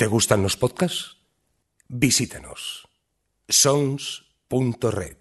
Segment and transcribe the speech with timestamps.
[0.00, 1.18] ¿Te gustan los podcasts?
[1.86, 2.88] Visítanos.
[3.46, 5.18] sons.red.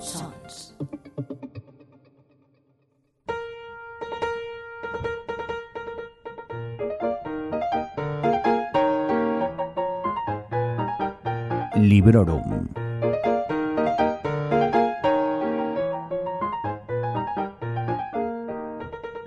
[0.00, 0.74] Sons.
[11.76, 12.68] Librorum.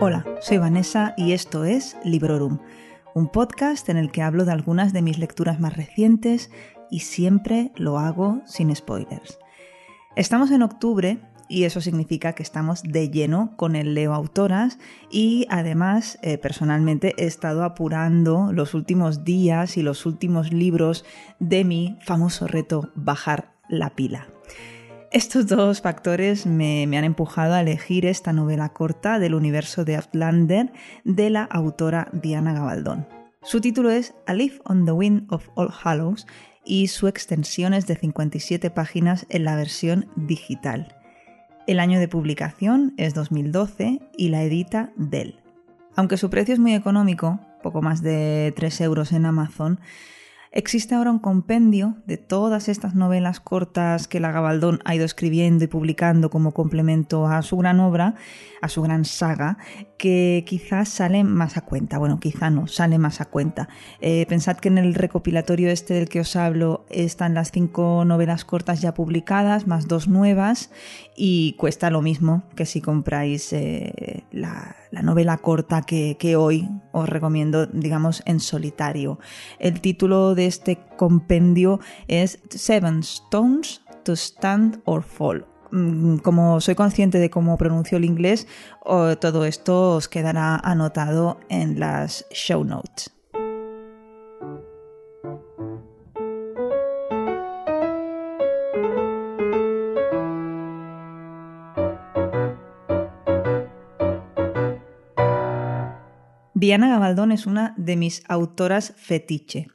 [0.00, 2.58] Hola, soy Vanessa y esto es Librorum,
[3.14, 6.50] un podcast en el que hablo de algunas de mis lecturas más recientes
[6.90, 9.38] y siempre lo hago sin spoilers.
[10.16, 14.78] Estamos en octubre y eso significa que estamos de lleno con el Leo Autoras
[15.10, 21.04] y además eh, personalmente he estado apurando los últimos días y los últimos libros
[21.38, 24.28] de mi famoso reto Bajar la pila.
[25.14, 30.72] Estos dos factores me, han empujado a elegir esta novela corta del universo de Outlander
[31.04, 33.06] de la autora Diana Gabaldón.
[33.40, 36.26] Su título es A Leaf on the Wind of All Hallows
[36.64, 40.96] y su extensión es de 57 páginas en la versión digital.
[41.68, 45.38] El año de publicación es 2012 y la edita Dell.
[45.94, 49.78] Aunque su precio es muy económico, poco más de 3 euros en Amazon,
[50.54, 55.64] existe ahora un compendio de todas estas novelas cortas que la Gabaldón ha ido escribiendo
[55.64, 58.14] y publicando como complemento a su gran obra,
[58.62, 59.58] a su gran saga,
[59.98, 61.98] que quizás sale más a cuenta.
[61.98, 63.68] Bueno, quizá no, sale más a cuenta.
[64.00, 68.44] Eh, pensad que en el recopilatorio este del que os hablo están las cinco novelas
[68.44, 70.70] cortas ya publicadas, más dos nuevas,
[71.16, 76.68] y cuesta lo mismo que si compráis eh, la, la, novela corta que, que hoy
[76.92, 79.18] os recomiendo, digamos, en solitario.
[79.58, 85.46] El título de este compendio es Seven Stones to Stand or Fall.
[86.22, 88.46] Como soy consciente de cómo pronuncio el inglés,
[88.84, 93.13] todo esto os quedará anotado en las show notes.
[106.54, 109.66] Diana Gabaldón es una de mis autoras fetiche.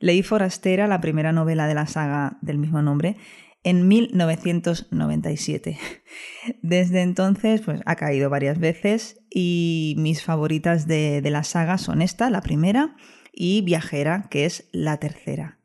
[0.00, 3.16] Leí Forastera, la primera novela de la saga del mismo nombre,
[3.62, 5.78] en 1997.
[6.62, 12.02] Desde entonces pues, ha caído varias veces y mis favoritas de, de la saga son
[12.02, 12.96] esta, la primera,
[13.32, 15.58] y Viajera, que es la tercera.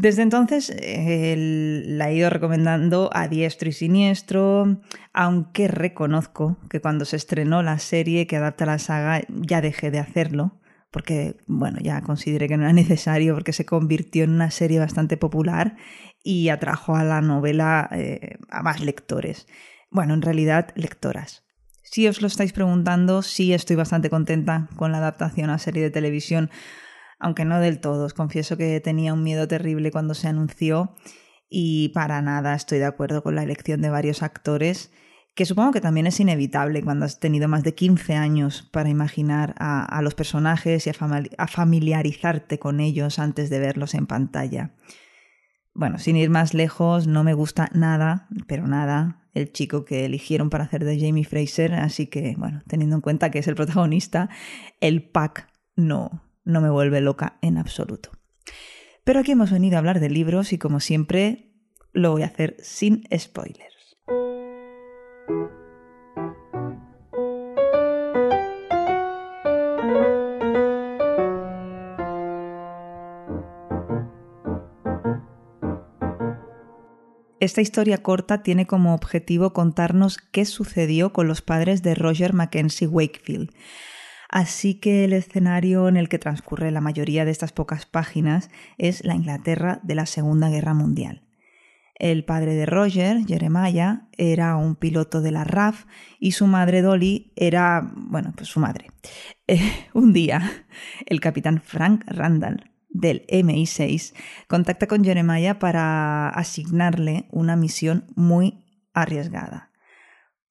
[0.00, 4.80] Desde entonces eh, la he ido recomendando a diestro y siniestro,
[5.12, 9.98] aunque reconozco que cuando se estrenó la serie que adapta la saga ya dejé de
[9.98, 10.58] hacerlo,
[10.90, 15.18] porque bueno, ya consideré que no era necesario porque se convirtió en una serie bastante
[15.18, 15.76] popular
[16.24, 19.46] y atrajo a la novela eh, a más lectores.
[19.90, 21.44] Bueno, en realidad lectoras.
[21.82, 25.90] Si os lo estáis preguntando, sí estoy bastante contenta con la adaptación a serie de
[25.90, 26.48] televisión
[27.20, 28.06] aunque no del todo.
[28.06, 30.94] Os confieso que tenía un miedo terrible cuando se anunció
[31.48, 34.92] y para nada estoy de acuerdo con la elección de varios actores,
[35.34, 39.54] que supongo que también es inevitable cuando has tenido más de 15 años para imaginar
[39.58, 44.74] a, los personajes y a familiarizarte con ellos antes de verlos en pantalla.
[45.72, 50.50] Bueno, sin ir más lejos, no me gusta nada, pero nada, el chico que eligieron
[50.50, 54.28] para hacer de Jamie Fraser, así que, bueno, teniendo en cuenta que es el protagonista,
[54.80, 58.10] el pack no, no me vuelve loca en absoluto.
[59.04, 61.52] Pero aquí hemos venido a hablar de libros y como siempre
[61.92, 63.98] lo voy a hacer sin spoilers.
[77.40, 82.86] Esta historia corta tiene como objetivo contarnos qué sucedió con los padres de Roger Mackenzie
[82.86, 83.50] Wakefield,
[84.30, 88.48] Así que el escenario en el que transcurre la mayoría de estas pocas páginas
[88.78, 91.26] es la Inglaterra de la Segunda Guerra Mundial.
[91.96, 95.84] El padre de Roger, Jeremiah, era un piloto de la RAF
[96.20, 98.86] y su madre Dolly era, bueno, pues su madre.
[99.52, 100.48] Eh, un día,
[101.06, 104.14] el capitán Frank Randall del MI6
[104.46, 108.62] contacta con Jeremiah para asignarle una misión muy
[108.94, 109.69] arriesgada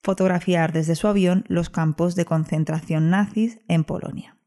[0.01, 4.37] fotografiar desde su avión los campos de concentración nazis en Polonia.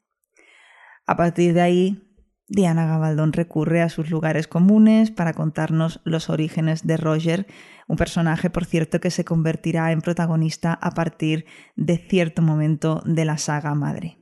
[1.07, 2.13] A partir de ahí,
[2.49, 7.47] Diana Gabaldón recurre a sus lugares comunes para contarnos los orígenes de Roger,
[7.89, 11.47] un personaje, por cierto, que se convertirá en protagonista a partir
[11.77, 14.19] de cierto momento de la saga madre.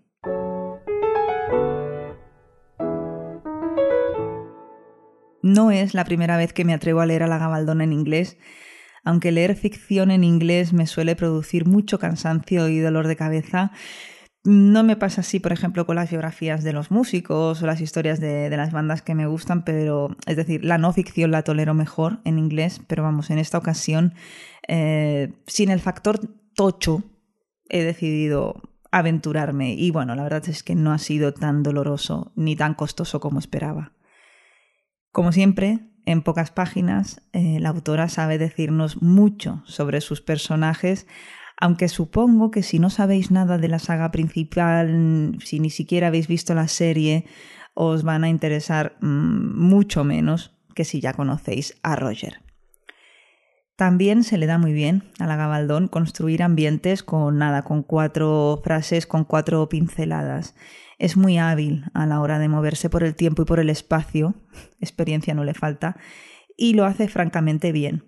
[5.43, 8.37] No es la primera vez que me atrevo a leer a la Gabaldón en inglés,
[9.05, 13.73] aunque leer ficción en inglés me suele producir mucho cansancio y dolor de cabeza,
[14.43, 18.21] No me pasa así, por ejemplo, con las biografías de los músicos o las historias
[18.21, 22.21] de, las bandas que me gustan, pero es decir, la no ficción la tolero mejor
[22.25, 24.15] en inglés, pero vamos, en esta ocasión,
[24.67, 26.21] eh, sin el factor
[26.55, 27.05] tocho,
[27.69, 32.57] he decidido aventurarme y bueno, la verdad es que no ha sido tan doloroso ni
[32.57, 33.93] tan costoso como esperaba.
[35.13, 41.07] Como siempre, en pocas páginas, eh, la autora sabe decirnos mucho sobre sus personajes,
[41.57, 46.27] aunque supongo que si no sabéis nada de la saga principal, si ni siquiera habéis
[46.27, 47.27] visto la serie,
[47.75, 52.50] os van a interesar mmm, mucho menos que si ya conocéis a Roger.
[53.81, 58.61] También se le da muy bien a la Gabaldón construir ambientes con nada, con cuatro
[58.63, 60.55] frases, con cuatro pinceladas.
[60.99, 64.35] Es muy hábil a la hora de moverse por el tiempo y por el espacio,
[64.81, 65.97] experiencia no le falta,
[66.59, 68.05] y lo hace francamente bien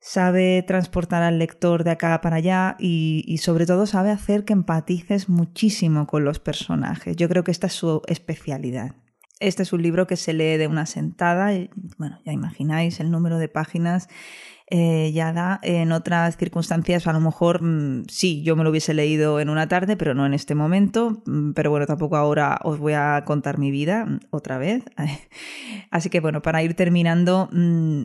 [0.00, 4.52] sabe transportar al lector de acá para allá y, y, sobre todo sabe hacer que
[4.52, 7.16] empatices muchísimo con los personajes.
[7.16, 8.96] Yo creo que esta es su especialidad.
[9.40, 13.10] Este es un libro que se lee de una sentada, y, bueno, ya imagináis el
[13.10, 14.08] número de páginas
[14.70, 15.60] eh, ya da.
[15.62, 19.68] En otras circunstancias, a lo mejor mmm, sí, yo me lo hubiese leído en una
[19.68, 21.22] tarde, pero no en este momento.
[21.26, 24.84] Mm, pero bueno, tampoco ahora os voy a contar mi vida mm, otra vez.
[25.90, 27.50] Así que bueno, para ir terminando,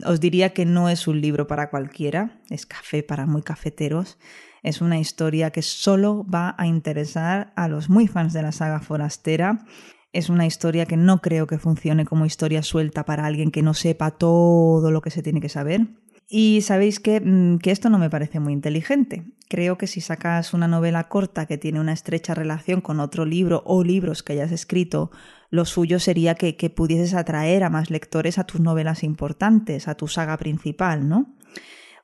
[0.04, 4.18] os diría que no es un libro para cualquiera, es café para muy cafeteros.
[4.62, 8.80] Es una historia que solo va a interesar a los muy fans de la saga
[8.80, 9.64] forastera.
[10.12, 13.74] Es una historia que no creo que funcione como historia suelta para alguien que no
[13.74, 15.86] sepa todo lo que se tiene que saber.
[16.32, 19.24] Y sabéis que, mm, que, esto no me parece muy inteligente.
[19.48, 23.62] Creo que si sacas una novela corta que tiene una estrecha relación con otro libro
[23.66, 25.10] o libros que hayas escrito,
[25.50, 29.96] lo suyo sería que, que pudieses atraer a más lectores a tus novelas importantes, a
[29.96, 31.34] tu saga principal, ¿no?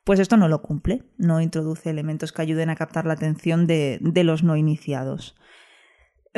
[0.02, 3.98] Pues esto no lo cumple, no introduce elementos que ayuden a captar la atención de,
[4.00, 5.36] de los no iniciados.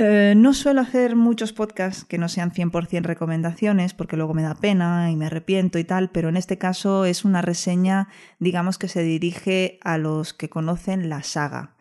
[0.01, 4.55] Eh, no suelo hacer muchos podcasts que no sean 100% recomendaciones porque luego me da
[4.55, 8.07] pena y me arrepiento y tal, pero en este caso es una reseña,
[8.39, 11.75] digamos que se dirige a los que conocen la saga.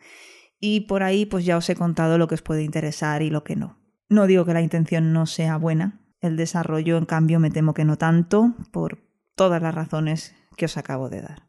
[0.58, 3.44] Y por ahí pues ya os he contado lo que os puede interesar y lo
[3.44, 3.78] que no.
[4.08, 7.84] No digo que la intención no sea buena, el desarrollo en cambio me temo que
[7.84, 8.98] no tanto por
[9.36, 11.47] todas las razones que os acabo de dar.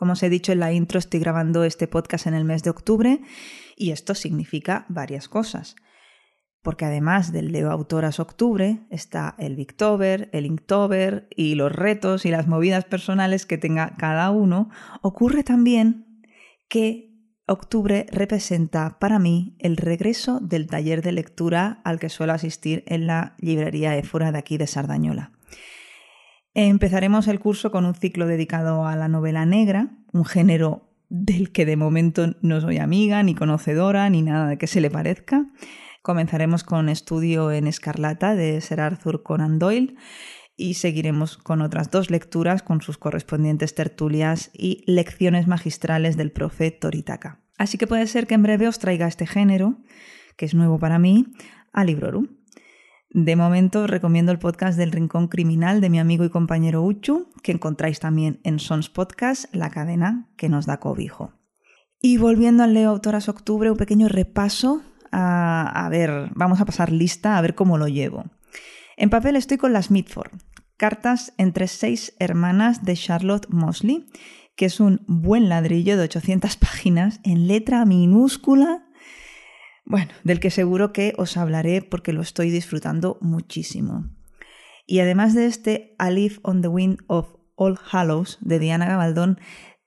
[0.00, 2.70] Como os he dicho en la intro, estoy grabando este podcast en el mes de
[2.70, 3.20] octubre
[3.76, 5.76] y esto significa varias cosas.
[6.62, 12.30] Porque además del Leo Autoras Octubre está el Victober, el Inktober y los retos y
[12.30, 14.70] las movidas personales que tenga cada uno,
[15.02, 16.24] ocurre también
[16.70, 17.10] que
[17.46, 23.06] octubre representa para mí el regreso del taller de lectura al que suelo asistir en
[23.06, 25.32] la librería Éfora de aquí de Sardañola.
[26.54, 31.64] Empezaremos el curso con un ciclo dedicado a la novela negra, un género del que
[31.64, 35.46] de momento no soy amiga, ni conocedora, ni nada de que se le parezca.
[36.02, 39.94] Comenzaremos con Estudio en Escarlata de Sir Arthur Conan Doyle
[40.56, 46.70] y seguiremos con otras dos lecturas con sus correspondientes tertulias y lecciones magistrales del profe
[46.70, 47.44] Toritaka.
[47.58, 49.78] Así que puede ser que en breve os traiga este género,
[50.36, 51.26] que es nuevo para mí,
[51.72, 52.39] a Librorum.
[53.12, 57.28] De momento os recomiendo el podcast del Rincón Criminal de mi amigo y compañero Uchu,
[57.42, 61.32] que encontráis también en Sons Podcast, la cadena que nos da cobijo.
[62.00, 64.82] Y volviendo al Leo Autoras Octubre, un pequeño repaso.
[65.10, 68.26] A, a ver, vamos a pasar lista a ver cómo lo llevo.
[68.96, 70.30] En papel estoy con las Mitford,
[70.76, 74.06] cartas entre seis hermanas de Charlotte Mosley,
[74.54, 78.86] que es un buen ladrillo de 800 páginas en letra minúscula
[79.90, 84.08] bueno, del que seguro que os hablaré porque lo estoy disfrutando muchísimo.
[84.86, 89.40] Y además de este A Leaf on the Wind of All Hallows de Diana Gabaldón,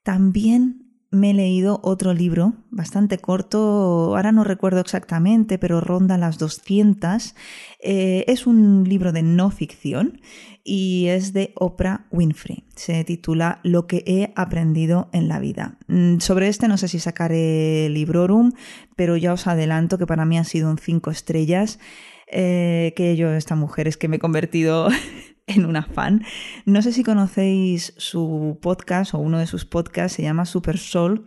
[0.04, 0.83] también
[1.14, 7.36] me he leído otro libro bastante corto, ahora no recuerdo exactamente, pero ronda las 200.
[7.80, 10.20] Eh, es un libro de no ficción
[10.64, 12.64] y es de Oprah Winfrey.
[12.76, 15.78] Se titula Lo que he aprendido en la vida.
[15.88, 18.54] Mm, sobre este no sé si sacaré Librorum,
[18.96, 21.80] pero ya os adelanto que para mí ha sido un 5 estrellas.
[22.28, 24.88] Eh, que yo, esta mujer, es que me he convertido
[25.48, 26.24] en una fan.
[26.66, 31.26] No sé si conocéis su podcast o uno de sus podcasts, se llama Super Soul.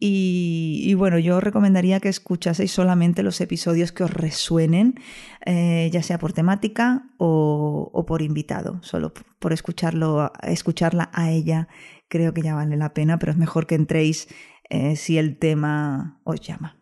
[0.00, 4.94] Y, bueno, yo recomendaría que escuchaseis solamente los episodios que os resuenen,
[5.44, 8.78] eh, ya sea por temática o, o, por invitado.
[8.84, 11.66] Solo por escucharlo, escucharla a ella
[12.08, 14.28] creo que ya vale la pena, pero es mejor que entréis
[14.68, 16.76] eh, si el tema os llama.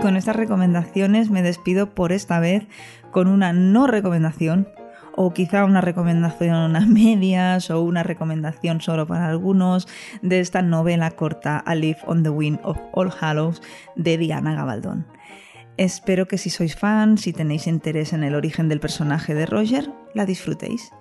[0.00, 2.66] Con estas recomendaciones me despido por esta vez
[3.10, 4.68] con una no recomendación
[5.14, 9.88] o quizá una recomendación a medias o una recomendación solo para algunos
[10.22, 13.60] de esta novela corta A Leaf on the Wind of All Hallows
[13.96, 15.06] de Diana Gabaldón.
[15.76, 19.90] Espero que si sois fans, si tenéis interés en el origen del personaje de Roger,
[20.14, 20.92] la disfrutéis.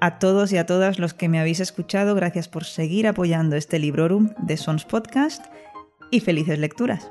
[0.00, 3.78] A todos y a todas los que me habéis escuchado, gracias por seguir apoyando este
[3.78, 5.44] Librorum de Sons Podcast
[6.10, 7.10] y felices lecturas.